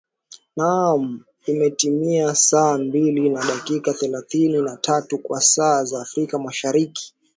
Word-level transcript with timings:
naam 0.57 1.25
imetimia 1.45 2.35
saa 2.35 2.77
mbili 2.77 3.29
na 3.29 3.45
dakika 3.47 3.93
thelathini 3.93 4.61
na 4.61 4.77
tatu 4.77 5.17
kwa 5.19 5.41
saa 5.41 5.83
za 5.83 6.01
afrika 6.01 6.39
mashariki 6.39 7.15